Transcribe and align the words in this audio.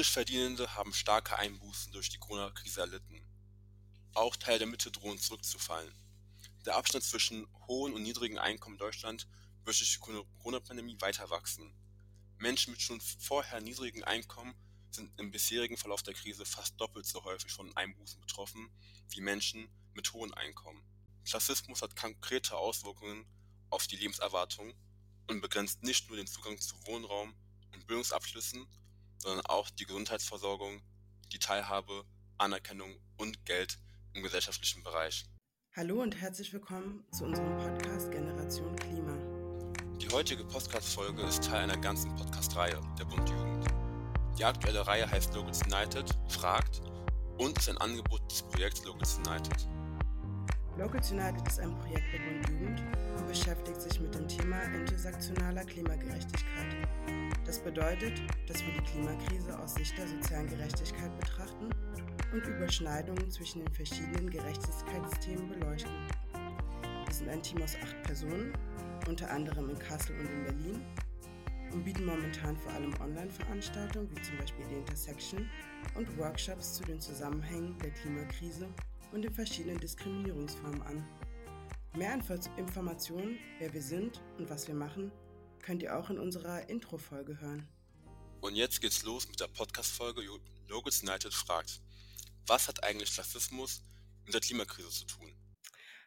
Niedrigverdienende 0.00 0.74
haben 0.76 0.94
starke 0.94 1.38
Einbußen 1.38 1.92
durch 1.92 2.08
die 2.08 2.16
Corona-Krise 2.16 2.80
erlitten. 2.80 3.20
Auch 4.14 4.34
Teile 4.34 4.60
der 4.60 4.66
Mitte 4.66 4.90
drohen 4.90 5.18
zurückzufallen. 5.18 5.92
Der 6.64 6.76
Abstand 6.76 7.04
zwischen 7.04 7.46
hohen 7.68 7.92
und 7.92 8.02
niedrigen 8.02 8.38
Einkommen 8.38 8.76
in 8.76 8.78
Deutschland 8.78 9.28
wird 9.64 9.78
durch 9.78 9.92
die 9.92 9.98
Corona-Pandemie 9.98 10.96
weiter 11.00 11.28
wachsen. 11.28 11.70
Menschen 12.38 12.70
mit 12.70 12.80
schon 12.80 12.98
vorher 12.98 13.60
niedrigen 13.60 14.02
Einkommen 14.02 14.54
sind 14.90 15.12
im 15.20 15.30
bisherigen 15.30 15.76
Verlauf 15.76 16.02
der 16.02 16.14
Krise 16.14 16.46
fast 16.46 16.80
doppelt 16.80 17.04
so 17.04 17.22
häufig 17.24 17.52
von 17.52 17.70
Einbußen 17.76 18.22
betroffen 18.22 18.70
wie 19.10 19.20
Menschen 19.20 19.68
mit 19.92 20.10
hohen 20.14 20.32
Einkommen. 20.32 20.82
Klassismus 21.26 21.82
hat 21.82 21.94
konkrete 21.94 22.56
Auswirkungen 22.56 23.26
auf 23.68 23.86
die 23.86 23.96
Lebenserwartung 23.96 24.72
und 25.26 25.42
begrenzt 25.42 25.82
nicht 25.82 26.08
nur 26.08 26.16
den 26.16 26.26
Zugang 26.26 26.58
zu 26.58 26.74
Wohnraum 26.86 27.34
und 27.74 27.86
Bildungsabschlüssen, 27.86 28.66
sondern 29.20 29.44
auch 29.46 29.70
die 29.70 29.84
Gesundheitsversorgung, 29.84 30.80
die 31.32 31.38
Teilhabe, 31.38 32.04
Anerkennung 32.38 32.96
und 33.18 33.44
Geld 33.44 33.78
im 34.14 34.22
gesellschaftlichen 34.22 34.82
Bereich. 34.82 35.26
Hallo 35.76 36.02
und 36.02 36.20
herzlich 36.20 36.52
willkommen 36.52 37.04
zu 37.12 37.24
unserem 37.24 37.56
Podcast 37.58 38.10
Generation 38.10 38.74
Klima. 38.76 39.16
Die 39.98 40.08
heutige 40.08 40.44
Podcast-Folge 40.44 41.22
ist 41.22 41.44
Teil 41.44 41.64
einer 41.64 41.76
ganzen 41.76 42.14
Podcast-Reihe 42.16 42.80
der 42.98 43.04
Bund 43.04 43.28
Jugend. 43.28 43.66
Die 44.38 44.44
aktuelle 44.44 44.86
Reihe 44.86 45.08
heißt 45.08 45.34
Locals 45.34 45.62
United, 45.66 46.10
fragt 46.28 46.80
und 47.38 47.56
ist 47.58 47.68
ein 47.68 47.78
Angebot 47.78 48.22
des 48.30 48.42
Projekts 48.42 48.84
Locals 48.84 49.18
United. 49.18 49.68
Locals 50.78 51.10
United 51.10 51.46
ist 51.46 51.60
ein 51.60 51.78
Projekt 51.78 52.12
der 52.12 52.18
Bund 52.18 52.48
Jugend 52.48 52.80
und 53.18 53.28
beschäftigt 53.28 53.82
sich 53.82 54.00
mit 54.00 54.14
dem 54.14 54.26
Thema 54.26 54.62
intersektionaler 54.62 55.64
Klimagerechtigkeit. 55.66 56.88
Das 57.50 57.58
bedeutet, 57.58 58.12
dass 58.46 58.64
wir 58.64 58.72
die 58.74 58.92
Klimakrise 58.92 59.58
aus 59.58 59.74
Sicht 59.74 59.98
der 59.98 60.06
sozialen 60.06 60.46
Gerechtigkeit 60.46 61.10
betrachten 61.18 61.68
und 62.32 62.46
Überschneidungen 62.46 63.28
zwischen 63.28 63.64
den 63.64 63.74
verschiedenen 63.74 64.30
Gerechtigkeitsthemen 64.30 65.48
beleuchten. 65.48 65.90
Wir 67.06 67.12
sind 67.12 67.28
ein 67.28 67.42
Team 67.42 67.60
aus 67.60 67.74
acht 67.82 68.00
Personen, 68.04 68.52
unter 69.08 69.28
anderem 69.32 69.68
in 69.68 69.76
Kassel 69.80 70.16
und 70.20 70.26
in 70.26 70.44
Berlin, 70.44 70.84
und 71.72 71.84
bieten 71.84 72.04
momentan 72.04 72.56
vor 72.56 72.70
allem 72.70 72.94
Online-Veranstaltungen 73.00 74.08
wie 74.12 74.22
zum 74.22 74.38
Beispiel 74.38 74.66
die 74.70 74.76
Intersection 74.76 75.50
und 75.96 76.18
Workshops 76.18 76.74
zu 76.74 76.84
den 76.84 77.00
Zusammenhängen 77.00 77.76
der 77.80 77.90
Klimakrise 77.90 78.68
und 79.10 79.22
den 79.22 79.34
verschiedenen 79.34 79.78
Diskriminierungsformen 79.78 80.82
an. 80.82 81.04
Mehr 81.96 82.16
Informationen, 82.56 83.38
wer 83.58 83.74
wir 83.74 83.82
sind 83.82 84.22
und 84.38 84.48
was 84.48 84.68
wir 84.68 84.76
machen, 84.76 85.10
könnt 85.62 85.82
ihr 85.82 85.96
auch 85.96 86.10
in 86.10 86.18
unserer 86.18 86.68
Intro-Folge 86.68 87.40
hören. 87.40 87.68
Und 88.40 88.56
jetzt 88.56 88.80
geht's 88.80 89.02
los 89.02 89.28
mit 89.28 89.38
der 89.40 89.48
Podcast-Folge 89.48 90.22
Logos 90.68 91.02
United 91.02 91.34
fragt. 91.34 91.80
Was 92.46 92.68
hat 92.68 92.82
eigentlich 92.82 93.12
Klassismus 93.12 93.82
mit 94.24 94.34
der 94.34 94.40
Klimakrise 94.40 94.90
zu 94.90 95.04
tun? 95.06 95.30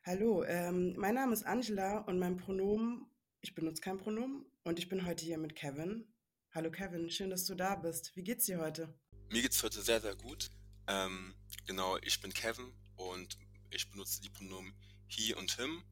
Hallo, 0.05 0.43
ähm, 0.43 0.95
mein 0.97 1.15
Name 1.15 1.33
ist 1.33 1.45
Angela 1.45 1.99
und 1.99 2.19
mein 2.19 2.37
Pronomen, 2.37 3.05
ich 3.41 3.55
benutze 3.55 3.81
kein 3.81 3.97
Pronomen 3.97 4.45
und 4.63 4.79
ich 4.79 4.89
bin 4.89 5.05
heute 5.05 5.23
hier 5.23 5.37
mit 5.37 5.55
Kevin. 5.55 6.05
Hallo 6.51 6.71
Kevin, 6.71 7.09
schön, 7.09 7.29
dass 7.29 7.45
du 7.45 7.55
da 7.55 7.75
bist. 7.75 8.15
Wie 8.15 8.23
geht's 8.23 8.45
dir 8.45 8.59
heute? 8.59 8.93
Mir 9.29 9.41
geht's 9.41 9.63
heute 9.63 9.81
sehr, 9.81 10.01
sehr 10.01 10.15
gut. 10.15 10.49
Ähm, 10.88 11.33
genau, 11.65 11.97
ich 11.97 12.19
bin 12.19 12.33
Kevin 12.33 12.73
und 12.95 13.38
ich 13.69 13.89
benutze 13.89 14.21
die 14.21 14.29
Pronomen 14.29 14.73
he 15.07 15.33
und 15.33 15.55
him. 15.55 15.83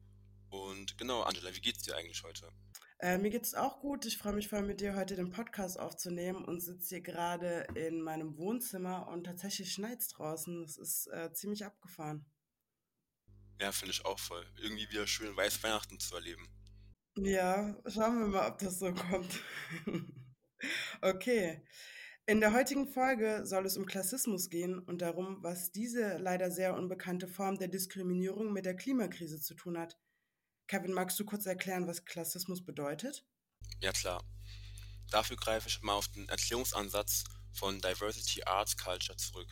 Und 0.50 0.98
genau, 0.98 1.22
Angela, 1.22 1.54
wie 1.54 1.60
geht's 1.60 1.82
dir 1.82 1.96
eigentlich 1.96 2.22
heute? 2.22 2.48
Äh, 3.02 3.18
mir 3.18 3.30
geht's 3.30 3.54
auch 3.54 3.80
gut. 3.80 4.06
Ich 4.06 4.16
freue 4.16 4.32
mich 4.32 4.46
voll 4.46 4.62
mit 4.62 4.80
dir 4.80 4.94
heute 4.94 5.16
den 5.16 5.32
Podcast 5.32 5.76
aufzunehmen 5.76 6.44
und 6.44 6.60
sitze 6.60 6.90
hier 6.90 7.00
gerade 7.00 7.66
in 7.74 8.00
meinem 8.00 8.38
Wohnzimmer 8.38 9.08
und 9.08 9.24
tatsächlich 9.24 9.72
schneit's 9.72 10.06
draußen. 10.06 10.62
Es 10.62 10.78
ist 10.78 11.08
äh, 11.08 11.32
ziemlich 11.32 11.64
abgefahren. 11.64 12.24
Ja, 13.60 13.72
finde 13.72 13.90
ich 13.90 14.04
auch 14.04 14.20
voll. 14.20 14.46
Irgendwie 14.62 14.88
wieder 14.88 15.08
schön 15.08 15.36
weiß 15.36 15.64
Weihnachten 15.64 15.98
zu 15.98 16.14
erleben. 16.14 16.46
Ja, 17.16 17.76
schauen 17.88 18.20
wir 18.20 18.26
mal, 18.28 18.48
ob 18.48 18.58
das 18.58 18.78
so 18.78 18.94
kommt. 18.94 19.40
okay. 21.02 21.66
In 22.26 22.38
der 22.38 22.52
heutigen 22.52 22.86
Folge 22.86 23.44
soll 23.44 23.66
es 23.66 23.76
um 23.76 23.84
Klassismus 23.84 24.48
gehen 24.48 24.78
und 24.78 25.02
darum, 25.02 25.42
was 25.42 25.72
diese 25.72 26.18
leider 26.18 26.52
sehr 26.52 26.76
unbekannte 26.76 27.26
Form 27.26 27.58
der 27.58 27.66
Diskriminierung 27.66 28.52
mit 28.52 28.64
der 28.64 28.76
Klimakrise 28.76 29.40
zu 29.40 29.56
tun 29.56 29.76
hat. 29.76 29.98
Kevin, 30.66 30.92
magst 30.92 31.18
du 31.18 31.24
kurz 31.24 31.46
erklären, 31.46 31.86
was 31.86 32.04
Klassismus 32.04 32.64
bedeutet? 32.64 33.24
Ja 33.80 33.92
klar. 33.92 34.24
Dafür 35.10 35.36
greife 35.36 35.68
ich 35.68 35.82
mal 35.82 35.94
auf 35.94 36.08
den 36.08 36.28
Erklärungsansatz 36.28 37.24
von 37.52 37.80
Diversity 37.80 38.42
Arts 38.44 38.76
Culture 38.76 39.16
zurück. 39.16 39.48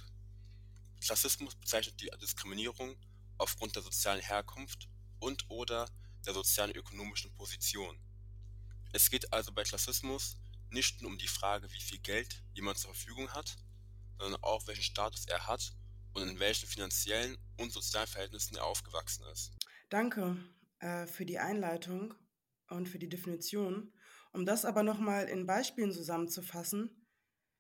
Klassismus 1.01 1.55
bezeichnet 1.55 2.01
die 2.01 2.11
Diskriminierung 2.21 2.97
aufgrund 3.39 3.77
der 3.77 3.83
sozialen 3.83 4.21
Herkunft 4.21 4.89
und 5.19 5.49
oder 5.51 5.87
der 6.27 6.35
sozialen 6.35 6.75
ökonomischen 6.75 7.33
Position. 7.35 7.99
Es 8.93 9.11
geht 9.11 9.33
also 9.33 9.53
bei 9.53 9.63
Klassismus 9.63 10.37
nicht 10.71 11.03
nur 11.03 11.11
um 11.11 11.19
die 11.19 11.29
Frage, 11.29 11.71
wie 11.73 11.81
viel 11.81 11.99
Geld 11.99 12.43
jemand 12.55 12.79
zur 12.79 12.95
Verfügung 12.95 13.31
hat, 13.33 13.57
sondern 14.19 14.43
auch 14.43 14.67
welchen 14.67 14.83
Status 14.83 15.27
er 15.27 15.47
hat 15.47 15.75
und 16.13 16.29
in 16.29 16.39
welchen 16.39 16.69
finanziellen 16.69 17.39
und 17.57 17.73
sozialen 17.73 18.07
Verhältnissen 18.07 18.57
er 18.57 18.65
aufgewachsen 18.65 19.25
ist. 19.33 19.53
Danke 19.89 20.37
äh, 20.81 21.07
für 21.07 21.25
die 21.25 21.39
Einleitung 21.39 22.15
und 22.69 22.89
für 22.89 22.99
die 22.99 23.09
Definition. 23.09 23.93
Um 24.33 24.45
das 24.45 24.65
aber 24.65 24.83
nochmal 24.83 25.29
in 25.29 25.47
Beispielen 25.47 25.93
zusammenzufassen, 25.93 27.07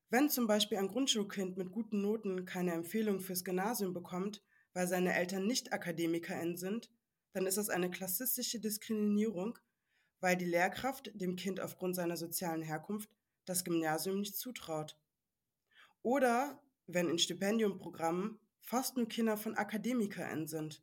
wenn 0.08 0.28
zum 0.28 0.47
Beispiel 0.47 0.78
ein 0.78 0.88
Grundschulkind 0.88 1.56
mit 1.56 1.70
guten 1.70 2.03
Noten 2.03 2.44
keine 2.44 2.72
Empfehlung 2.72 3.20
fürs 3.20 3.44
Gymnasium 3.44 3.92
bekommt, 3.92 4.42
weil 4.72 4.88
seine 4.88 5.14
Eltern 5.14 5.47
nicht 5.47 5.72
AkademikerInnen 5.72 6.56
sind, 6.56 6.91
dann 7.32 7.47
ist 7.47 7.58
das 7.58 7.70
eine 7.70 7.91
klassistische 7.91 8.60
Diskriminierung, 8.60 9.58
weil 10.20 10.37
die 10.37 10.47
Lehrkraft 10.47 11.12
dem 11.14 11.37
Kind 11.37 11.60
aufgrund 11.60 11.94
seiner 11.94 12.16
sozialen 12.16 12.62
Herkunft 12.62 13.10
das 13.44 13.64
Gymnasium 13.64 14.19
nicht 14.19 14.37
zutraut. 14.37 14.98
Oder 16.02 16.60
wenn 16.87 17.08
in 17.08 17.19
Stipendiumprogrammen 17.19 18.38
fast 18.60 18.97
nur 18.97 19.08
Kinder 19.08 19.37
von 19.37 19.56
AkademikerInnen 19.56 20.47
sind. 20.47 20.82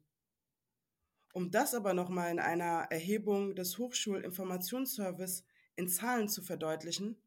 Um 1.38 1.52
das 1.52 1.75
aber 1.75 1.94
nochmal 1.94 2.31
in 2.31 2.40
einer 2.40 2.88
Erhebung 2.90 3.53
des 3.53 3.78
Hochschulinformationsservice 3.78 5.44
in 5.75 5.88
Zahlen 5.88 6.30
zu 6.30 6.42
verdeutlichen, 6.42 7.22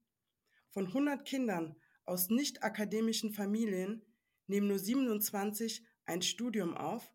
von 0.71 0.88
100 0.88 1.25
Kindern 1.25 1.76
aus 2.06 2.28
nicht 2.28 2.65
akademischen 2.65 3.32
Familien 3.32 4.04
nehmen 4.48 4.66
nur 4.66 4.81
27 4.81 5.84
ein 6.06 6.22
Studium 6.22 6.76
auf, 6.76 7.09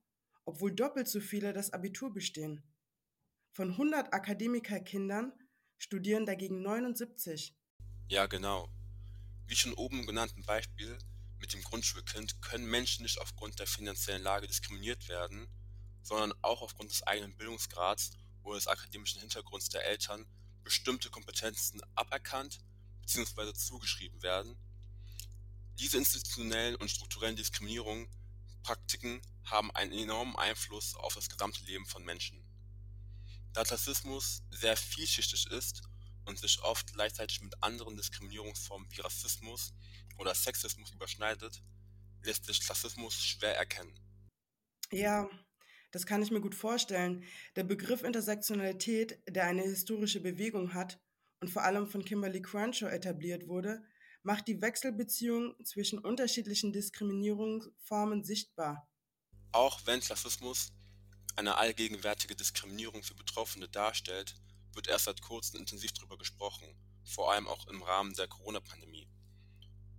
obwohl 0.45 0.73
doppelt 0.73 1.09
so 1.09 1.19
viele 1.19 1.51
das 1.51 1.73
Abitur 1.73 2.13
bestehen. 2.13 2.63
Von 3.51 3.71
100 3.71 4.13
Akademikerkindern 4.13 5.33
studieren 5.77 6.25
dagegen 6.25 6.61
79. 6.61 7.57
Ja, 8.07 8.25
genau. 8.27 8.69
Wie 9.47 9.55
schon 9.57 9.73
oben 9.73 10.05
genannten 10.05 10.43
Beispiel 10.43 10.97
mit 11.39 11.51
dem 11.51 11.61
Grundschulkind 11.61 12.41
können 12.41 12.69
Menschen 12.69 13.03
nicht 13.03 13.19
aufgrund 13.19 13.59
der 13.59 13.67
finanziellen 13.67 14.23
Lage 14.23 14.47
diskriminiert 14.47 15.09
werden, 15.09 15.49
sondern 16.05 16.33
auch 16.43 16.61
aufgrund 16.61 16.91
des 16.91 17.03
eigenen 17.03 17.35
Bildungsgrads 17.35 18.11
oder 18.43 18.55
des 18.55 18.67
akademischen 18.67 19.19
Hintergrunds 19.19 19.69
der 19.69 19.85
Eltern 19.85 20.25
bestimmte 20.63 21.09
Kompetenzen 21.09 21.81
aberkannt 21.95 22.59
bzw. 23.01 23.53
zugeschrieben 23.53 24.21
werden. 24.21 24.55
Diese 25.79 25.97
institutionellen 25.97 26.75
und 26.75 26.89
strukturellen 26.89 27.35
Diskriminierungen, 27.35 28.07
Praktiken 28.63 29.21
haben 29.45 29.71
einen 29.71 29.93
enormen 29.93 30.35
Einfluss 30.35 30.95
auf 30.95 31.15
das 31.15 31.27
gesamte 31.27 31.63
Leben 31.65 31.85
von 31.85 32.03
Menschen. 32.03 32.43
Da 33.53 33.63
Klassismus 33.63 34.43
sehr 34.51 34.77
vielschichtig 34.77 35.47
ist 35.47 35.81
und 36.25 36.39
sich 36.39 36.61
oft 36.61 36.93
gleichzeitig 36.93 37.41
mit 37.41 37.61
anderen 37.63 37.95
Diskriminierungsformen 37.95 38.87
wie 38.91 39.01
Rassismus 39.01 39.73
oder 40.17 40.35
Sexismus 40.35 40.91
überschneidet, 40.91 41.63
lässt 42.23 42.45
sich 42.45 42.61
Klassismus 42.61 43.23
schwer 43.23 43.55
erkennen. 43.55 43.93
Ja, 44.91 45.29
das 45.95 46.05
kann 46.05 46.21
ich 46.21 46.29
mir 46.29 46.41
gut 46.41 46.55
vorstellen. 46.55 47.23
Der 47.55 47.63
Begriff 47.63 48.03
Intersektionalität, 48.03 49.17
der 49.29 49.45
eine 49.45 49.61
historische 49.61 50.19
Bewegung 50.19 50.73
hat 50.73 50.99
und 51.39 51.49
vor 51.49 51.63
allem 51.63 51.87
von 51.87 52.03
Kimberly 52.03 52.41
Crenshaw 52.41 52.89
etabliert 52.89 53.47
wurde, 53.47 53.81
macht 54.21 54.49
die 54.49 54.61
Wechselbeziehung 54.61 55.55
zwischen 55.63 55.99
unterschiedlichen 55.99 56.73
Diskriminierungsformen 56.73 58.25
sichtbar. 58.25 58.89
Auch 59.53 59.85
wenn 59.85 60.01
Klassismus 60.01 60.73
eine 61.37 61.57
allgegenwärtige 61.57 62.35
Diskriminierung 62.35 63.01
für 63.01 63.15
Betroffene 63.15 63.69
darstellt, 63.69 64.35
wird 64.73 64.89
erst 64.89 65.05
seit 65.05 65.21
kurzem 65.21 65.61
intensiv 65.61 65.93
darüber 65.93 66.17
gesprochen, 66.17 66.67
vor 67.05 67.31
allem 67.31 67.47
auch 67.47 67.67
im 67.67 67.81
Rahmen 67.81 68.13
der 68.15 68.27
Corona-Pandemie. 68.27 69.07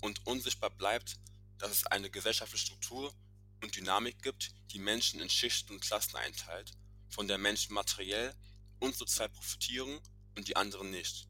Und 0.02 0.26
unsichtbar 0.26 0.68
bleibt, 0.68 1.16
dass 1.56 1.70
es 1.70 1.86
eine 1.86 2.10
gesellschaftliche 2.10 2.66
Struktur 2.66 3.14
und 3.62 3.76
Dynamik 3.76 4.22
gibt, 4.22 4.54
die 4.72 4.78
Menschen 4.78 5.20
in 5.20 5.30
Schichten 5.30 5.72
und 5.72 5.80
Klassen 5.80 6.16
einteilt, 6.16 6.72
von 7.08 7.28
der 7.28 7.38
Menschen 7.38 7.74
materiell 7.74 8.34
und 8.80 8.94
sozial 8.94 9.28
profitieren 9.28 10.00
und 10.36 10.48
die 10.48 10.56
anderen 10.56 10.90
nicht. 10.90 11.28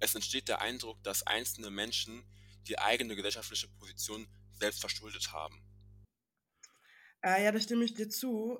Es 0.00 0.14
entsteht 0.14 0.48
der 0.48 0.60
Eindruck, 0.60 1.02
dass 1.02 1.26
einzelne 1.26 1.70
Menschen 1.70 2.24
die 2.66 2.78
eigene 2.78 3.16
gesellschaftliche 3.16 3.68
Position 3.68 4.28
selbst 4.58 4.80
verschuldet 4.80 5.32
haben. 5.32 5.62
Äh, 7.22 7.44
ja, 7.44 7.52
da 7.52 7.58
stimme 7.58 7.84
ich 7.84 7.94
dir 7.94 8.08
zu. 8.08 8.58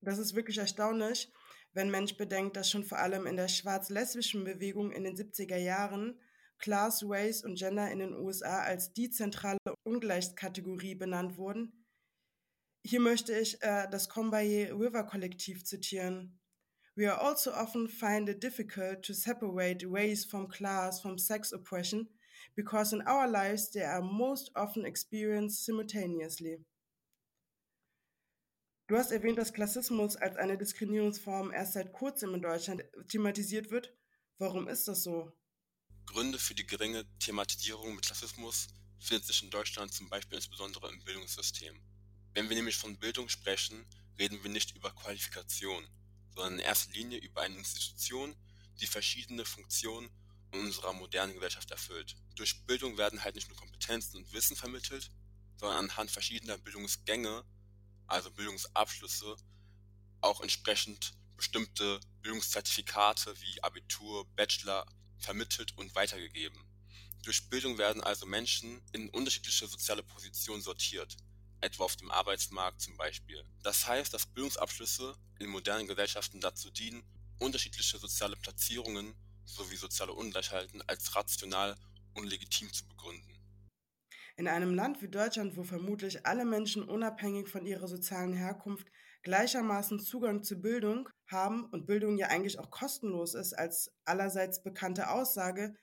Das 0.00 0.18
ist 0.18 0.34
wirklich 0.34 0.58
erstaunlich, 0.58 1.32
wenn 1.72 1.90
Mensch 1.90 2.16
bedenkt, 2.16 2.56
dass 2.56 2.70
schon 2.70 2.84
vor 2.84 2.98
allem 2.98 3.26
in 3.26 3.36
der 3.36 3.48
schwarz-lesbischen 3.48 4.44
Bewegung 4.44 4.92
in 4.92 5.04
den 5.04 5.16
70er 5.16 5.56
Jahren 5.56 6.20
Class, 6.58 7.02
Race 7.06 7.44
und 7.44 7.58
Gender 7.58 7.90
in 7.90 7.98
den 7.98 8.14
USA 8.14 8.62
als 8.62 8.92
die 8.92 9.10
zentrale 9.10 9.58
Ungleichskategorie 9.84 10.94
benannt 10.94 11.36
wurden. 11.36 11.85
Hier 12.88 13.00
möchte 13.00 13.36
ich 13.36 13.60
äh, 13.62 13.88
das 13.90 14.08
Combaye 14.08 14.70
River 14.70 15.02
Kollektiv 15.02 15.64
zitieren. 15.64 16.38
We 16.94 17.12
are 17.12 17.20
also 17.20 17.52
often 17.52 17.88
find 17.88 18.28
it 18.28 18.40
difficult 18.40 19.04
to 19.04 19.12
separate 19.12 19.84
race 19.84 20.24
from 20.24 20.46
class 20.46 21.00
from 21.00 21.18
sex 21.18 21.52
oppression 21.52 22.08
because 22.54 22.94
in 22.94 23.02
our 23.02 23.26
lives 23.26 23.72
they 23.72 23.82
are 23.82 24.02
most 24.02 24.54
often 24.54 24.84
experienced 24.84 25.64
simultaneously. 25.64 26.64
Du 28.86 28.96
hast 28.96 29.10
erwähnt, 29.10 29.38
dass 29.38 29.52
Klassismus 29.52 30.14
als 30.14 30.36
eine 30.36 30.56
Diskriminierungsform 30.56 31.52
erst 31.52 31.72
seit 31.72 31.92
kurzem 31.92 32.34
in 32.34 32.42
Deutschland 32.42 32.84
thematisiert 33.08 33.72
wird. 33.72 33.92
Warum 34.38 34.68
ist 34.68 34.86
das 34.86 35.02
so? 35.02 35.32
Gründe 36.06 36.38
für 36.38 36.54
die 36.54 36.66
geringe 36.66 37.04
Thematisierung 37.18 37.96
mit 37.96 38.06
Klassismus 38.06 38.68
findet 39.00 39.26
sich 39.26 39.42
in 39.42 39.50
Deutschland 39.50 39.92
zum 39.92 40.08
Beispiel 40.08 40.36
insbesondere 40.36 40.88
im 40.92 41.02
Bildungssystem. 41.02 41.76
Wenn 42.36 42.50
wir 42.50 42.56
nämlich 42.56 42.76
von 42.76 42.98
Bildung 42.98 43.30
sprechen, 43.30 43.86
reden 44.18 44.42
wir 44.42 44.50
nicht 44.50 44.76
über 44.76 44.90
Qualifikation, 44.90 45.82
sondern 46.34 46.58
in 46.58 46.58
erster 46.58 46.92
Linie 46.92 47.16
über 47.16 47.40
eine 47.40 47.56
Institution, 47.56 48.36
die 48.78 48.86
verschiedene 48.86 49.46
Funktionen 49.46 50.10
in 50.52 50.60
unserer 50.60 50.92
modernen 50.92 51.32
Gesellschaft 51.32 51.70
erfüllt. 51.70 52.14
Durch 52.34 52.66
Bildung 52.66 52.98
werden 52.98 53.24
halt 53.24 53.36
nicht 53.36 53.48
nur 53.48 53.56
Kompetenzen 53.56 54.18
und 54.18 54.30
Wissen 54.34 54.54
vermittelt, 54.54 55.10
sondern 55.56 55.78
anhand 55.78 56.10
verschiedener 56.10 56.58
Bildungsgänge 56.58 57.42
also 58.06 58.30
Bildungsabschlüsse, 58.30 59.34
auch 60.20 60.42
entsprechend 60.42 61.14
bestimmte 61.38 62.00
Bildungszertifikate 62.20 63.34
wie 63.40 63.62
Abitur, 63.62 64.26
Bachelor 64.36 64.84
vermittelt 65.16 65.72
und 65.78 65.94
weitergegeben. 65.94 66.62
Durch 67.22 67.48
Bildung 67.48 67.78
werden 67.78 68.04
also 68.04 68.26
Menschen 68.26 68.82
in 68.92 69.08
unterschiedliche 69.08 69.66
soziale 69.66 70.02
Positionen 70.02 70.60
sortiert, 70.60 71.16
etwa 71.60 71.84
auf 71.84 71.96
dem 71.96 72.10
Arbeitsmarkt 72.10 72.80
zum 72.80 72.96
Beispiel. 72.96 73.44
Das 73.62 73.86
heißt, 73.86 74.12
dass 74.12 74.26
Bildungsabschlüsse 74.26 75.16
in 75.38 75.48
modernen 75.48 75.86
Gesellschaften 75.86 76.40
dazu 76.40 76.70
dienen, 76.70 77.02
unterschiedliche 77.38 77.98
soziale 77.98 78.36
Platzierungen 78.36 79.14
sowie 79.44 79.76
soziale 79.76 80.12
Ungleichheiten 80.12 80.82
als 80.86 81.14
rational 81.14 81.76
und 82.14 82.26
legitim 82.26 82.72
zu 82.72 82.86
begründen. 82.88 83.36
In 84.36 84.48
einem 84.48 84.74
Land 84.74 85.00
wie 85.00 85.08
Deutschland, 85.08 85.56
wo 85.56 85.62
vermutlich 85.62 86.26
alle 86.26 86.44
Menschen 86.44 86.82
unabhängig 86.82 87.48
von 87.48 87.64
ihrer 87.64 87.88
sozialen 87.88 88.34
Herkunft 88.34 88.86
gleichermaßen 89.22 89.98
Zugang 89.98 90.44
zu 90.44 90.60
Bildung 90.60 91.08
haben 91.26 91.64
und 91.64 91.86
Bildung 91.86 92.18
ja 92.18 92.28
eigentlich 92.28 92.58
auch 92.58 92.70
kostenlos 92.70 93.34
ist 93.34 93.54
als 93.54 93.90
allerseits 94.04 94.62
bekannte 94.62 95.10
Aussage, 95.10 95.74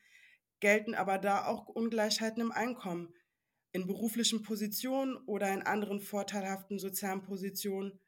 gelten 0.59 0.93
aber 0.95 1.17
da 1.17 1.45
auch 1.45 1.67
Ungleichheiten 1.67 2.41
im 2.41 2.51
Einkommen, 2.51 3.13
in 3.73 3.87
beruflichen 3.87 4.43
Positionen 4.43 5.17
oder 5.25 5.51
in 5.51 5.63
anderen 5.63 5.99
vorteilhaften 5.99 6.79
sozialen 6.79 7.23
Positionen 7.23 7.99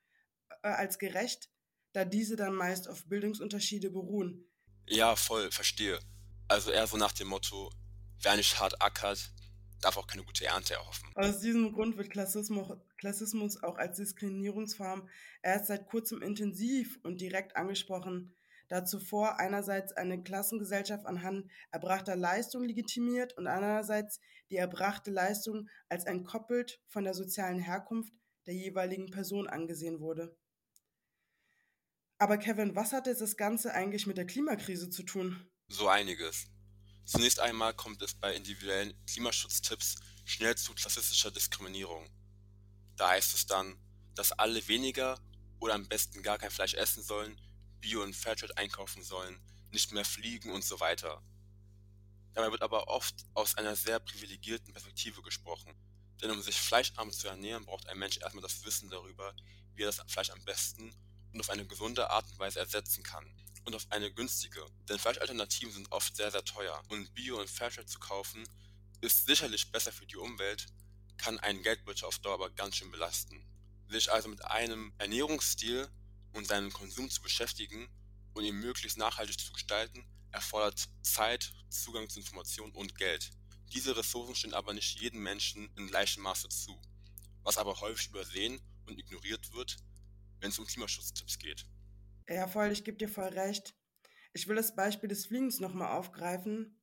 äh, 0.61 0.69
als 0.69 0.99
gerecht, 0.99 1.49
da 1.91 2.05
diese 2.05 2.35
dann 2.35 2.53
meist 2.53 2.87
auf 2.87 3.05
Bildungsunterschiede 3.07 3.89
beruhen. 3.89 4.47
Ja, 4.87 5.15
voll, 5.15 5.51
verstehe. 5.51 5.99
Also 6.47 6.71
eher 6.71 6.85
so 6.87 6.97
nach 6.97 7.13
dem 7.13 7.27
Motto, 7.27 7.71
wer 8.21 8.37
nicht 8.37 8.59
hart 8.59 8.79
ackert, 8.81 9.31
darf 9.81 9.97
auch 9.97 10.07
keine 10.07 10.23
gute 10.23 10.45
Ernte 10.45 10.75
erhoffen. 10.75 11.09
Aus 11.15 11.39
diesem 11.39 11.73
Grund 11.73 11.97
wird 11.97 12.11
Klassismus, 12.11 12.77
Klassismus 12.97 13.61
auch 13.63 13.77
als 13.77 13.97
Diskriminierungsform 13.97 15.09
erst 15.41 15.67
seit 15.67 15.87
kurzem 15.87 16.21
intensiv 16.21 16.99
und 17.03 17.21
direkt 17.21 17.55
angesprochen, 17.55 18.35
da 18.67 18.85
zuvor 18.85 19.39
einerseits 19.39 19.93
eine 19.93 20.21
Klassengesellschaft 20.23 21.05
anhand 21.05 21.49
erbrachter 21.71 22.15
Leistung 22.15 22.63
legitimiert 22.63 23.37
und 23.37 23.47
andererseits 23.47 24.19
die 24.49 24.57
erbrachte 24.57 25.11
Leistung 25.11 25.69
als 25.89 26.05
entkoppelt 26.05 26.81
von 26.87 27.03
der 27.03 27.13
sozialen 27.13 27.59
Herkunft 27.59 28.13
der 28.45 28.55
jeweiligen 28.55 29.11
Person 29.11 29.47
angesehen 29.47 29.99
wurde. 29.99 30.35
Aber 32.17 32.37
Kevin, 32.37 32.75
was 32.75 32.93
hat 32.93 33.07
jetzt 33.07 33.21
das 33.21 33.35
Ganze 33.35 33.73
eigentlich 33.73 34.07
mit 34.07 34.17
der 34.17 34.25
Klimakrise 34.25 34.89
zu 34.89 35.03
tun? 35.03 35.49
So 35.67 35.87
einiges. 35.87 36.47
Zunächst 37.05 37.39
einmal 37.39 37.73
kommt 37.73 38.01
es 38.01 38.15
bei 38.15 38.33
individuellen 38.33 38.93
Klimaschutztipps 39.05 39.95
schnell 40.23 40.55
zu 40.55 40.73
klassischer 40.73 41.31
Diskriminierung. 41.31 42.07
Da 42.95 43.09
heißt 43.09 43.35
es 43.35 43.45
dann, 43.45 43.77
dass 44.15 44.31
alle 44.31 44.65
weniger 44.67 45.19
oder 45.59 45.73
am 45.73 45.87
besten 45.87 46.23
gar 46.23 46.37
kein 46.37 46.51
Fleisch 46.51 46.73
essen 46.73 47.03
sollen, 47.03 47.39
Bio 47.85 48.01
und 48.01 48.15
Fairtrade 48.15 48.57
einkaufen 48.57 49.03
sollen, 49.03 49.39
nicht 49.69 49.91
mehr 49.91 50.05
fliegen 50.05 50.51
und 50.51 50.65
so 50.65 50.79
weiter. 50.79 51.21
Dabei 52.33 52.51
wird 52.51 52.63
aber 52.63 52.87
oft 52.87 53.15
aus 53.35 53.55
einer 53.55 53.75
sehr 53.75 53.99
privilegierten 53.99 54.73
Perspektive 54.73 55.21
gesprochen. 55.21 55.71
Denn 56.19 56.31
um 56.31 56.41
sich 56.41 56.59
fleischarm 56.59 57.11
zu 57.11 57.27
ernähren, 57.27 57.63
braucht 57.65 57.87
ein 57.87 57.99
Mensch 57.99 58.17
erstmal 58.17 58.41
das 58.41 58.65
Wissen 58.65 58.89
darüber, 58.89 59.35
wie 59.75 59.83
er 59.83 59.91
das 59.91 60.01
Fleisch 60.11 60.31
am 60.31 60.43
besten 60.45 60.95
und 61.31 61.39
auf 61.41 61.51
eine 61.51 61.67
gesunde 61.67 62.09
Art 62.09 62.25
und 62.31 62.39
Weise 62.39 62.57
ersetzen 62.57 63.03
kann 63.03 63.23
und 63.65 63.75
auf 63.75 63.85
eine 63.91 64.11
günstige, 64.11 64.65
denn 64.89 64.97
Fleischalternativen 64.97 65.71
sind 65.71 65.91
oft 65.91 66.15
sehr, 66.15 66.31
sehr 66.31 66.43
teuer 66.43 66.81
und 66.89 67.13
Bio 67.13 67.39
und 67.39 67.49
Fairtrade 67.49 67.85
zu 67.85 67.99
kaufen 67.99 68.47
ist 69.01 69.27
sicherlich 69.27 69.71
besser 69.71 69.91
für 69.91 70.07
die 70.07 70.17
Umwelt, 70.17 70.65
kann 71.17 71.39
einen 71.39 71.61
Geldbeutel 71.61 72.05
auf 72.05 72.17
Dauer 72.17 72.35
aber 72.35 72.49
ganz 72.49 72.77
schön 72.77 72.89
belasten. 72.89 73.45
Sich 73.89 74.11
also 74.11 74.29
mit 74.29 74.43
einem 74.45 74.93
Ernährungsstil 74.97 75.87
und 76.35 76.47
seinem 76.47 76.71
Konsum 76.71 77.09
zu 77.09 77.21
beschäftigen 77.21 77.87
und 78.33 78.43
ihn 78.43 78.59
möglichst 78.59 78.97
nachhaltig 78.97 79.39
zu 79.39 79.53
gestalten, 79.53 80.05
erfordert 80.31 80.87
Zeit, 81.01 81.53
Zugang 81.69 82.09
zu 82.09 82.19
Informationen 82.19 82.73
und 82.73 82.97
Geld. 82.97 83.31
Diese 83.73 83.95
Ressourcen 83.97 84.35
stehen 84.35 84.53
aber 84.53 84.73
nicht 84.73 84.99
jedem 84.99 85.23
Menschen 85.23 85.69
in 85.77 85.87
gleichem 85.87 86.23
Maße 86.23 86.49
zu, 86.49 86.79
was 87.43 87.57
aber 87.57 87.79
häufig 87.79 88.09
übersehen 88.09 88.59
und 88.85 88.99
ignoriert 88.99 89.53
wird, 89.53 89.77
wenn 90.39 90.49
es 90.49 90.59
um 90.59 90.65
Klimaschutztipps 90.65 91.39
geht. 91.39 91.65
Ja, 92.27 92.47
voll, 92.47 92.71
ich 92.71 92.83
gebe 92.83 92.97
dir 92.97 93.09
voll 93.09 93.29
recht. 93.29 93.73
Ich 94.33 94.47
will 94.47 94.55
das 94.55 94.75
Beispiel 94.75 95.07
des 95.07 95.25
Fliegens 95.25 95.59
nochmal 95.59 95.97
aufgreifen. 95.97 96.81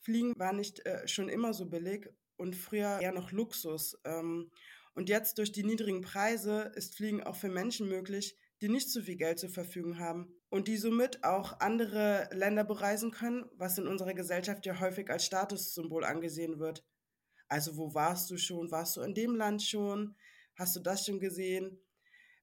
Fliegen 0.00 0.34
war 0.36 0.52
nicht 0.52 0.84
äh, 0.84 1.08
schon 1.08 1.28
immer 1.28 1.54
so 1.54 1.66
billig 1.66 2.08
und 2.36 2.54
früher 2.54 3.00
eher 3.00 3.12
noch 3.12 3.32
Luxus. 3.32 3.96
Ähm, 4.04 4.50
und 4.94 5.08
jetzt 5.08 5.38
durch 5.38 5.52
die 5.52 5.64
niedrigen 5.64 6.02
Preise 6.02 6.72
ist 6.74 6.94
Fliegen 6.94 7.22
auch 7.22 7.36
für 7.36 7.48
Menschen 7.48 7.88
möglich, 7.88 8.36
die 8.62 8.70
nicht 8.70 8.90
so 8.90 9.02
viel 9.02 9.16
Geld 9.16 9.38
zur 9.38 9.50
Verfügung 9.50 9.98
haben 9.98 10.34
und 10.48 10.68
die 10.68 10.78
somit 10.78 11.24
auch 11.24 11.60
andere 11.60 12.28
Länder 12.32 12.64
bereisen 12.64 13.10
können, 13.10 13.44
was 13.56 13.76
in 13.76 13.86
unserer 13.86 14.14
Gesellschaft 14.14 14.64
ja 14.64 14.80
häufig 14.80 15.10
als 15.10 15.26
Statussymbol 15.26 16.04
angesehen 16.04 16.58
wird. 16.58 16.84
Also 17.48 17.76
wo 17.76 17.92
warst 17.92 18.30
du 18.30 18.38
schon? 18.38 18.70
Warst 18.70 18.96
du 18.96 19.02
in 19.02 19.14
dem 19.14 19.34
Land 19.34 19.62
schon? 19.62 20.16
Hast 20.56 20.74
du 20.76 20.80
das 20.80 21.04
schon 21.04 21.20
gesehen? 21.20 21.78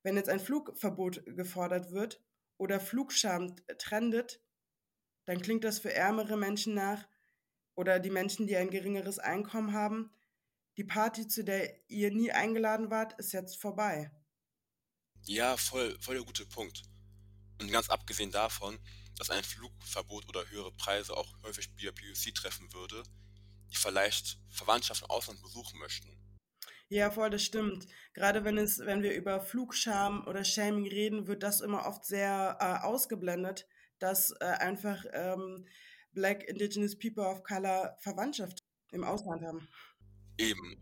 Wenn 0.03 0.15
jetzt 0.15 0.29
ein 0.29 0.39
Flugverbot 0.39 1.23
gefordert 1.25 1.91
wird, 1.91 2.21
oder 2.59 2.79
Flugscham 2.79 3.55
trendet, 3.79 4.43
dann 5.25 5.41
klingt 5.41 5.63
das 5.63 5.79
für 5.79 5.93
ärmere 5.93 6.37
Menschen 6.37 6.75
nach 6.75 7.07
oder 7.73 7.99
die 7.99 8.09
Menschen, 8.11 8.45
die 8.45 8.57
ein 8.57 8.69
geringeres 8.69 9.17
Einkommen 9.17 9.73
haben. 9.73 10.11
Die 10.77 10.83
Party, 10.83 11.27
zu 11.27 11.43
der 11.43 11.73
ihr 11.89 12.11
nie 12.11 12.31
eingeladen 12.31 12.91
wart, 12.91 13.17
ist 13.17 13.31
jetzt 13.31 13.59
vorbei. 13.59 14.11
Ja, 15.25 15.57
voll, 15.57 15.97
voll 15.99 16.15
der 16.15 16.23
gute 16.23 16.45
Punkt. 16.45 16.83
Und 17.59 17.71
ganz 17.71 17.89
abgesehen 17.89 18.31
davon, 18.31 18.79
dass 19.17 19.29
ein 19.29 19.43
Flugverbot 19.43 20.27
oder 20.29 20.49
höhere 20.49 20.71
Preise 20.71 21.15
auch 21.15 21.27
häufig 21.43 21.69
BRPUC 21.75 22.33
treffen 22.33 22.71
würde, 22.73 23.03
die 23.71 23.75
vielleicht 23.75 24.39
Verwandtschaft 24.49 25.01
im 25.01 25.09
Ausland 25.09 25.41
besuchen 25.41 25.79
möchten. 25.79 26.09
Ja, 26.87 27.11
voll, 27.11 27.29
das 27.29 27.43
stimmt. 27.43 27.85
Gerade 28.13 28.43
wenn 28.43 28.57
es, 28.57 28.79
wenn 28.79 29.03
wir 29.03 29.13
über 29.13 29.41
Flugscham 29.41 30.25
oder 30.25 30.43
Shaming 30.43 30.87
reden, 30.87 31.27
wird 31.27 31.43
das 31.43 31.61
immer 31.61 31.85
oft 31.85 32.03
sehr 32.03 32.57
äh, 32.59 32.83
ausgeblendet, 32.83 33.67
dass 33.99 34.31
äh, 34.39 34.45
einfach 34.45 35.03
ähm, 35.13 35.67
Black 36.13 36.43
Indigenous 36.45 36.97
People 36.97 37.23
of 37.23 37.43
Color 37.43 37.95
Verwandtschaft 37.99 38.63
im 38.91 39.03
Ausland 39.03 39.43
haben. 39.43 39.67
Eben. 40.37 40.81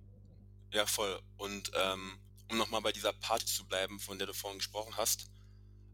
Ja, 0.72 0.86
voll. 0.86 1.20
Und 1.38 1.72
ähm, 1.75 2.20
um 2.50 2.58
nochmal 2.58 2.82
bei 2.82 2.92
dieser 2.92 3.13
Party 3.13 3.46
zu 3.46 3.66
bleiben, 3.66 4.00
von 4.00 4.18
der 4.18 4.27
du 4.27 4.34
vorhin 4.34 4.60
gesprochen 4.60 4.96
hast, 4.98 5.27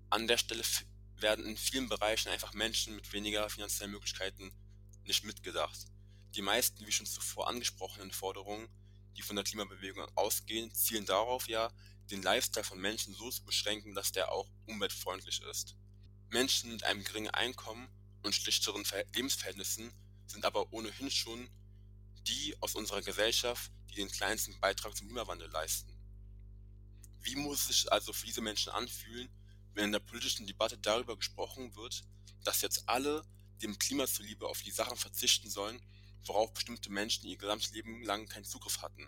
an 0.10 0.28
der 0.28 0.38
Stelle 0.38 0.64
werden 1.18 1.46
in 1.46 1.58
vielen 1.58 1.90
Bereichen 1.90 2.30
einfach 2.30 2.54
Menschen 2.54 2.96
mit 2.96 3.12
weniger 3.14 3.50
finanziellen 3.50 3.92
Möglichkeiten 3.92 4.52
nicht 5.06 5.24
mitgedacht. 5.24 5.88
Die 6.36 6.42
meisten, 6.42 6.86
wie 6.86 6.92
schon 6.92 7.06
zuvor 7.06 7.48
angesprochenen 7.48 8.12
Forderungen, 8.12 8.68
die 9.18 9.22
von 9.22 9.36
der 9.36 9.46
Klimabewegung 9.46 10.06
ausgehen, 10.16 10.74
zielen 10.74 11.06
darauf 11.06 11.48
ja, 11.48 11.72
den 12.10 12.22
Lifestyle 12.22 12.64
von 12.64 12.80
Menschen 12.80 13.14
so 13.14 13.30
zu 13.30 13.44
beschränken, 13.44 13.94
dass 13.94 14.12
der 14.12 14.32
auch 14.32 14.50
umweltfreundlich 14.66 15.42
ist. 15.42 15.76
Menschen 16.30 16.72
mit 16.72 16.84
einem 16.84 17.04
geringen 17.04 17.30
Einkommen 17.30 17.88
und 18.24 18.34
schlichteren 18.34 18.84
Lebensverhältnissen 19.14 19.94
sind 20.26 20.46
aber 20.46 20.72
ohnehin 20.74 21.12
schon 21.12 21.50
die 22.28 22.56
aus 22.62 22.76
unserer 22.76 23.02
Gesellschaft, 23.02 23.72
die 23.90 23.96
den 23.96 24.10
kleinsten 24.10 24.60
Beitrag 24.60 24.96
zum 24.96 25.08
Klimawandel 25.08 25.50
leisten. 25.50 25.93
Wie 27.24 27.38
muss 27.38 27.62
es 27.62 27.68
sich 27.68 27.92
also 27.92 28.12
für 28.12 28.26
diese 28.26 28.42
Menschen 28.42 28.72
anfühlen, 28.72 29.30
wenn 29.74 29.86
in 29.86 29.92
der 29.94 30.00
politischen 30.00 30.46
Debatte 30.46 30.78
darüber 30.78 31.18
gesprochen 31.18 31.74
wird, 31.76 32.04
dass 32.44 32.62
jetzt 32.62 32.88
alle 32.88 33.24
dem 33.62 33.80
Klima 33.80 34.08
zuliebe 34.08 34.48
auf 34.48 34.62
die 34.62 34.72
Sachen 34.72 34.98
verzichten 34.98 35.50
sollen, 35.50 35.82
worauf 36.26 36.54
bestimmte 36.54 36.92
Menschen 36.92 37.28
ihr 37.28 37.38
gesamtes 37.38 37.72
Leben 37.72 38.04
lang 38.04 38.28
keinen 38.28 38.44
Zugriff 38.44 38.82
hatten. 38.82 39.08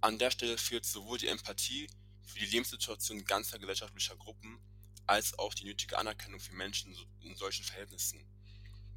An 0.00 0.18
der 0.18 0.30
Stelle 0.30 0.58
fehlt 0.58 0.84
sowohl 0.84 1.18
die 1.18 1.28
Empathie 1.28 1.88
für 2.22 2.38
die 2.38 2.46
Lebenssituation 2.46 3.24
ganzer 3.24 3.58
gesellschaftlicher 3.58 4.16
Gruppen 4.16 4.60
als 5.06 5.38
auch 5.38 5.54
die 5.54 5.64
nötige 5.64 5.96
Anerkennung 5.96 6.40
für 6.40 6.52
Menschen 6.52 6.94
in 7.20 7.34
solchen 7.34 7.64
Verhältnissen. 7.64 8.22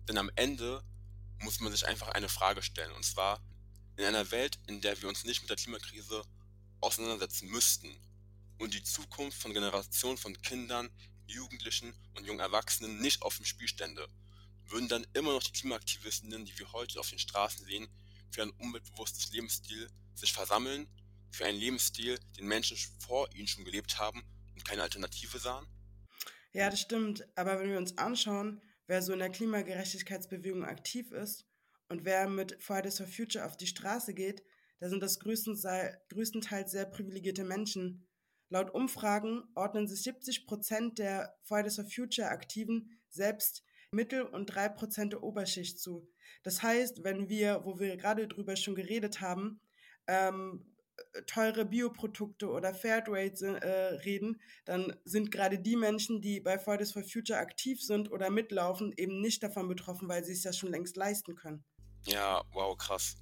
Denn 0.10 0.18
am 0.18 0.30
Ende 0.36 0.84
muss 1.40 1.62
man 1.62 1.72
sich 1.72 1.88
einfach 1.88 2.10
eine 2.10 2.28
Frage 2.28 2.62
stellen, 2.62 2.92
und 2.92 3.06
zwar 3.06 3.42
in 3.96 4.04
einer 4.04 4.30
Welt, 4.32 4.60
in 4.68 4.82
der 4.82 5.02
wir 5.02 5.08
uns 5.08 5.24
nicht 5.24 5.42
mit 5.42 5.50
der 5.50 5.58
Klimakrise 5.58 6.24
auseinandersetzen 6.82 7.48
müssten 7.50 7.96
und 8.62 8.76
die 8.76 8.84
Zukunft 8.84 9.42
von 9.42 9.54
Generationen 9.54 10.18
von 10.18 10.40
Kindern, 10.44 10.92
Jugendlichen 11.26 11.96
und 12.16 12.26
jungen 12.26 12.40
Erwachsenen 12.40 13.00
nicht 13.00 13.24
auf 13.24 13.38
dem 13.38 13.46
Spiel 13.46 13.68
stände, 13.68 14.08
würden 14.68 14.88
dann 14.88 15.08
immer 15.14 15.34
noch 15.34 15.42
die 15.42 15.52
Klimaaktivistinnen, 15.52 16.46
die 16.46 16.60
wir 16.60 16.72
heute 16.72 17.00
auf 17.00 17.10
den 17.10 17.18
Straßen 17.18 17.66
sehen, 17.66 17.88
für 18.30 18.44
ein 18.44 18.52
umweltbewusstes 18.52 19.32
Lebensstil 19.32 19.90
sich 20.14 20.32
versammeln, 20.32 20.88
für 21.32 21.46
einen 21.46 21.58
Lebensstil, 21.58 22.20
den 22.38 22.46
Menschen 22.46 22.78
vor 23.00 23.28
ihnen 23.34 23.48
schon 23.48 23.66
gelebt 23.66 23.98
haben 23.98 24.24
und 24.54 24.64
keine 24.64 24.84
Alternative 24.84 25.40
sahen? 25.40 25.66
Ja, 26.54 26.70
das 26.70 26.82
stimmt. 26.82 27.26
Aber 27.36 27.60
wenn 27.60 27.72
wir 27.72 27.80
uns 27.80 27.98
anschauen, 27.98 28.62
wer 28.86 29.02
so 29.02 29.14
in 29.14 29.20
der 29.20 29.32
Klimagerechtigkeitsbewegung 29.32 30.66
aktiv 30.66 31.12
ist 31.12 31.48
und 31.90 32.06
wer 32.06 32.30
mit 32.30 32.62
Fridays 32.62 32.98
for 32.98 33.08
Future 33.08 33.44
auf 33.44 33.58
die 33.58 33.68
Straße 33.68 34.14
geht, 34.14 34.44
da 34.80 34.88
sind 34.88 35.02
das 35.02 35.20
größtenteils 35.20 36.72
sehr 36.72 36.86
privilegierte 36.86 37.44
Menschen. 37.44 38.08
Laut 38.52 38.74
Umfragen 38.74 39.44
ordnen 39.56 39.88
sich 39.88 40.04
70 40.04 40.46
Prozent 40.46 41.00
der 41.00 41.34
Fridays 41.44 41.78
for 41.78 41.86
Future 41.86 42.28
Aktiven 42.28 43.00
selbst 43.08 43.64
Mittel- 43.92 44.26
und 44.26 44.48
drei 44.48 44.68
Prozent 44.68 45.14
der 45.14 45.24
Oberschicht 45.24 45.80
zu. 45.80 46.06
Das 46.44 46.62
heißt, 46.62 47.02
wenn 47.06 47.30
wir, 47.30 47.62
wo 47.64 47.80
wir 47.80 47.96
gerade 47.96 48.28
drüber 48.28 48.58
schon 48.58 48.76
geredet 48.76 49.22
haben, 49.22 49.62
ähm, 50.08 50.66
teure 51.28 51.64
Bioprodukte 51.64 52.50
oder 52.50 52.74
Fairtrade 52.74 53.62
äh, 53.62 53.96
reden, 54.04 54.42
dann 54.66 54.98
sind 55.06 55.32
gerade 55.32 55.58
die 55.58 55.78
Menschen, 55.78 56.22
die 56.22 56.42
bei 56.42 56.60
Fridays 56.60 56.92
for 56.92 57.04
Future 57.04 57.40
aktiv 57.40 57.82
sind 57.82 58.12
oder 58.12 58.30
mitlaufen, 58.30 58.92
eben 58.98 59.22
nicht 59.22 59.42
davon 59.44 59.70
betroffen, 59.70 60.10
weil 60.10 60.26
sie 60.26 60.34
es 60.34 60.44
ja 60.44 60.52
schon 60.52 60.72
längst 60.72 60.98
leisten 60.98 61.36
können. 61.38 61.64
Ja, 62.04 62.44
wow, 62.52 62.78
krass. 62.78 63.16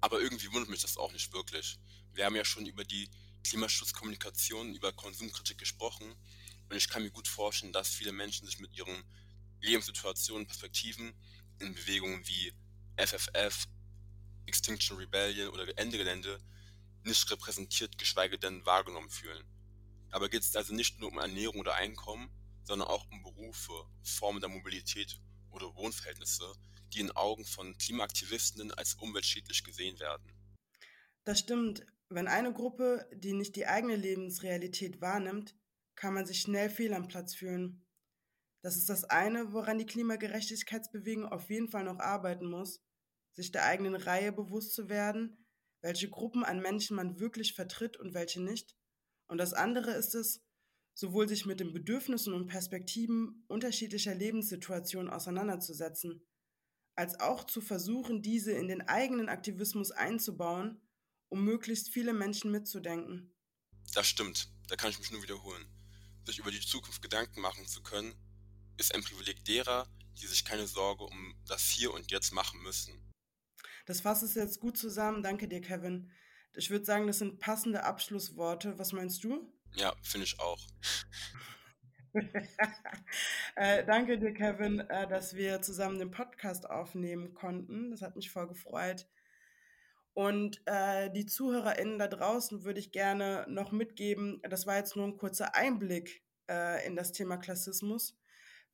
Aber 0.00 0.18
irgendwie 0.22 0.50
wundert 0.50 0.70
mich 0.70 0.80
das 0.80 0.96
auch 0.96 1.12
nicht 1.12 1.30
wirklich. 1.34 1.78
Wir 2.14 2.24
haben 2.24 2.36
ja 2.36 2.44
schon 2.46 2.64
über 2.64 2.84
die 2.84 3.06
Klimaschutzkommunikation, 3.42 4.74
über 4.74 4.92
Konsumkritik 4.92 5.58
gesprochen 5.58 6.14
und 6.68 6.76
ich 6.76 6.88
kann 6.88 7.02
mir 7.02 7.10
gut 7.10 7.28
vorstellen, 7.28 7.72
dass 7.72 7.88
viele 7.88 8.12
Menschen 8.12 8.46
sich 8.46 8.60
mit 8.60 8.76
ihren 8.76 9.04
Lebenssituationen, 9.60 10.46
Perspektiven 10.46 11.12
in 11.58 11.74
Bewegungen 11.74 12.26
wie 12.26 12.52
FFF, 12.96 13.66
Extinction 14.46 14.96
Rebellion 14.96 15.48
oder 15.48 15.66
Ende 15.76 15.98
Gelände 15.98 16.38
nicht 17.04 17.30
repräsentiert, 17.30 17.98
geschweige 17.98 18.38
denn 18.38 18.64
wahrgenommen 18.66 19.10
fühlen. 19.10 19.44
Aber 20.10 20.28
geht 20.28 20.42
es 20.42 20.56
also 20.56 20.74
nicht 20.74 20.98
nur 21.00 21.10
um 21.10 21.18
Ernährung 21.18 21.60
oder 21.60 21.74
Einkommen, 21.74 22.30
sondern 22.64 22.88
auch 22.88 23.10
um 23.10 23.22
Berufe, 23.22 23.86
Formen 24.02 24.40
der 24.40 24.48
Mobilität 24.48 25.20
oder 25.50 25.74
Wohnverhältnisse, 25.74 26.52
die 26.92 27.00
in 27.00 27.10
Augen 27.12 27.44
von 27.44 27.76
Klimaaktivistinnen 27.78 28.72
als 28.74 28.94
umweltschädlich 28.94 29.64
gesehen 29.64 29.98
werden. 29.98 30.32
Das 31.24 31.40
stimmt. 31.40 31.84
Wenn 32.12 32.26
eine 32.26 32.52
Gruppe, 32.52 33.08
die 33.14 33.32
nicht 33.32 33.54
die 33.54 33.66
eigene 33.66 33.94
Lebensrealität 33.94 35.00
wahrnimmt, 35.00 35.56
kann 35.94 36.12
man 36.12 36.26
sich 36.26 36.40
schnell 36.40 36.68
fehl 36.68 36.92
am 36.92 37.06
Platz 37.06 37.34
fühlen. 37.36 37.86
Das 38.62 38.76
ist 38.76 38.88
das 38.88 39.04
eine, 39.04 39.52
woran 39.52 39.78
die 39.78 39.86
Klimagerechtigkeitsbewegung 39.86 41.26
auf 41.26 41.48
jeden 41.50 41.68
Fall 41.68 41.84
noch 41.84 42.00
arbeiten 42.00 42.46
muss, 42.46 42.82
sich 43.32 43.52
der 43.52 43.64
eigenen 43.64 43.94
Reihe 43.94 44.32
bewusst 44.32 44.74
zu 44.74 44.88
werden, 44.88 45.46
welche 45.82 46.10
Gruppen 46.10 46.44
an 46.44 46.60
Menschen 46.60 46.96
man 46.96 47.20
wirklich 47.20 47.54
vertritt 47.54 47.96
und 47.96 48.12
welche 48.12 48.42
nicht. 48.42 48.76
Und 49.28 49.38
das 49.38 49.52
andere 49.54 49.92
ist 49.92 50.16
es, 50.16 50.42
sowohl 50.94 51.28
sich 51.28 51.46
mit 51.46 51.60
den 51.60 51.72
Bedürfnissen 51.72 52.34
und 52.34 52.48
Perspektiven 52.48 53.44
unterschiedlicher 53.46 54.16
Lebenssituationen 54.16 55.12
auseinanderzusetzen, 55.12 56.26
als 56.96 57.20
auch 57.20 57.44
zu 57.44 57.60
versuchen, 57.60 58.20
diese 58.20 58.50
in 58.50 58.66
den 58.66 58.82
eigenen 58.82 59.28
Aktivismus 59.28 59.92
einzubauen, 59.92 60.82
um 61.30 61.44
möglichst 61.44 61.88
viele 61.88 62.12
Menschen 62.12 62.50
mitzudenken. 62.50 63.34
Das 63.94 64.06
stimmt, 64.06 64.52
da 64.68 64.76
kann 64.76 64.90
ich 64.90 64.98
mich 64.98 65.10
nur 65.10 65.22
wiederholen. 65.22 65.66
Sich 66.26 66.38
über 66.38 66.50
die 66.50 66.60
Zukunft 66.60 67.00
Gedanken 67.00 67.40
machen 67.40 67.66
zu 67.66 67.82
können, 67.82 68.14
ist 68.76 68.94
ein 68.94 69.02
Privileg 69.02 69.44
derer, 69.44 69.88
die 70.20 70.26
sich 70.26 70.44
keine 70.44 70.66
Sorge 70.66 71.04
um 71.04 71.34
das 71.46 71.62
Hier 71.70 71.92
und 71.92 72.10
Jetzt 72.10 72.32
machen 72.32 72.60
müssen. 72.62 73.10
Das 73.86 74.02
fasst 74.02 74.22
es 74.22 74.34
jetzt 74.34 74.60
gut 74.60 74.76
zusammen. 74.76 75.22
Danke 75.22 75.48
dir, 75.48 75.60
Kevin. 75.60 76.12
Ich 76.54 76.70
würde 76.70 76.84
sagen, 76.84 77.06
das 77.06 77.18
sind 77.18 77.38
passende 77.38 77.84
Abschlussworte. 77.84 78.78
Was 78.78 78.92
meinst 78.92 79.24
du? 79.24 79.52
Ja, 79.74 79.94
finde 80.02 80.26
ich 80.26 80.38
auch. 80.38 80.60
äh, 83.54 83.84
danke 83.84 84.18
dir, 84.18 84.34
Kevin, 84.34 84.80
äh, 84.80 85.08
dass 85.08 85.34
wir 85.34 85.62
zusammen 85.62 85.98
den 85.98 86.10
Podcast 86.10 86.68
aufnehmen 86.68 87.34
konnten. 87.34 87.90
Das 87.90 88.02
hat 88.02 88.16
mich 88.16 88.30
voll 88.30 88.48
gefreut. 88.48 89.06
Und 90.14 90.60
äh, 90.66 91.10
die 91.10 91.26
ZuhörerInnen 91.26 91.98
da 91.98 92.08
draußen 92.08 92.64
würde 92.64 92.80
ich 92.80 92.92
gerne 92.92 93.46
noch 93.48 93.72
mitgeben, 93.72 94.40
das 94.48 94.66
war 94.66 94.76
jetzt 94.76 94.96
nur 94.96 95.06
ein 95.06 95.16
kurzer 95.16 95.54
Einblick 95.54 96.22
äh, 96.48 96.84
in 96.86 96.96
das 96.96 97.12
Thema 97.12 97.36
Klassismus. 97.36 98.18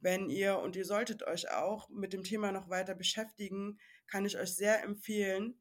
Wenn 0.00 0.28
ihr, 0.28 0.58
und 0.58 0.76
ihr 0.76 0.84
solltet 0.84 1.22
euch 1.26 1.50
auch 1.50 1.88
mit 1.88 2.12
dem 2.12 2.22
Thema 2.22 2.52
noch 2.52 2.68
weiter 2.68 2.94
beschäftigen, 2.94 3.78
kann 4.06 4.24
ich 4.24 4.38
euch 4.38 4.54
sehr 4.54 4.82
empfehlen. 4.82 5.58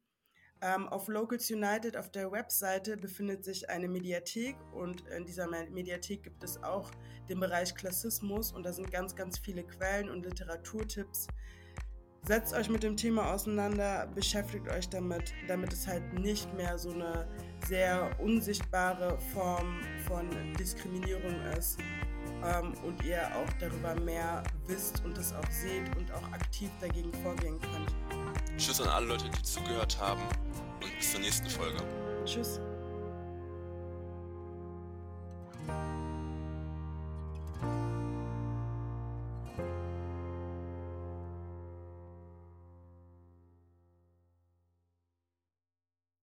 Ähm, 0.62 0.88
auf 0.88 1.08
Locals 1.08 1.52
United 1.52 1.98
auf 1.98 2.10
der 2.12 2.32
Webseite 2.32 2.98
befindet 2.98 3.44
sich 3.44 3.70
eine 3.70 3.90
Mediathek 3.90 4.56
und 4.74 5.06
in 5.08 5.26
dieser 5.26 5.48
Mediathek 5.48 6.24
gibt 6.24 6.44
es 6.44 6.62
auch 6.64 6.92
den 7.30 7.40
Bereich 7.40 7.76
Klassismus 7.76 8.52
und 8.52 8.64
da 8.64 8.72
sind 8.72 8.92
ganz, 8.92 9.16
ganz 9.16 9.38
viele 9.38 9.66
Quellen 9.66 10.10
und 10.10 10.26
Literaturtipps. 10.26 11.28
Setzt 12.28 12.56
euch 12.56 12.70
mit 12.70 12.82
dem 12.82 12.98
Thema 12.98 13.32
auseinander, 13.32 14.08
beschäftigt 14.16 14.68
euch 14.68 14.90
damit, 14.90 15.32
damit 15.48 15.72
es 15.72 15.88
halt 15.88 16.02
nicht 16.14 16.52
mehr 16.56 16.76
so 16.76 16.92
eine 16.92 17.28
sehr 17.68 18.10
unsichtbare 18.20 19.20
Form 19.32 19.82
von 20.08 20.28
Diskriminierung 20.58 21.40
ist 21.56 21.78
ähm, 22.44 22.74
und 22.84 23.04
ihr 23.04 23.22
auch 23.36 23.54
darüber 23.60 23.94
mehr 24.02 24.44
wisst 24.66 25.06
und 25.06 25.16
das 25.16 25.34
auch 25.34 25.52
seht 25.52 25.96
und 25.98 26.12
auch 26.14 26.32
aktiv 26.32 26.72
dagegen 26.82 27.14
vorgehen 27.22 27.60
könnt. 27.62 27.94
Tschüss 28.58 28.82
an 28.82 28.88
alle 28.88 29.06
Leute, 29.06 29.30
die 29.30 29.44
zugehört 29.44 29.96
haben 30.00 30.22
und 30.82 30.98
bis 30.98 31.12
zur 31.12 31.20
nächsten 31.20 31.50
Folge. 31.50 31.78
Tschüss. 32.26 32.60